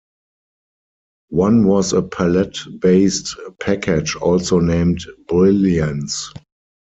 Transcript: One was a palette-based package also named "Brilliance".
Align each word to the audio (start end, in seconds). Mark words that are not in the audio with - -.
One 1.29 1.67
was 1.67 1.93
a 1.93 2.01
palette-based 2.01 3.35
package 3.59 4.15
also 4.15 4.57
named 4.57 5.03
"Brilliance". 5.27 6.33